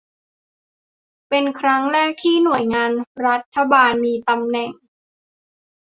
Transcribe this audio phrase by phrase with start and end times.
[1.29, 2.89] เป็นครั้งแรกที่หน่วยงาน
[3.25, 4.71] รัฐบาลมีตำแหน่ง